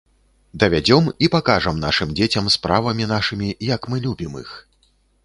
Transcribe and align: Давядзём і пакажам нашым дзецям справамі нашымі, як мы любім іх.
Давядзём 0.61 1.09
і 1.27 1.27
пакажам 1.35 1.81
нашым 1.83 2.15
дзецям 2.19 2.49
справамі 2.57 3.07
нашымі, 3.13 3.51
як 3.75 3.81
мы 3.93 4.03
любім 4.07 4.31
іх. 4.43 4.51